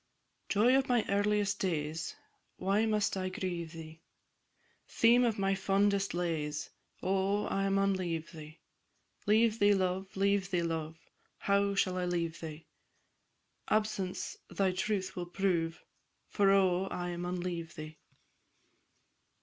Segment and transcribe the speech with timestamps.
[0.49, 2.15] "_Joy of my earliest days,
[2.57, 4.01] Why must I grieve thee?
[4.87, 6.71] Theme of my fondest lays,
[7.03, 8.57] Oh, I maun leave thee!
[9.27, 10.17] Leave thee, love!
[10.17, 10.97] leave thee, love!
[11.37, 12.65] How shall I leave thee?
[13.69, 15.83] Absence thy truth will prove,
[16.29, 16.87] For, oh!
[16.89, 17.99] I maun leave thee!